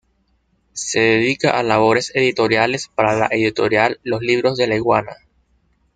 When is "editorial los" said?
3.29-4.21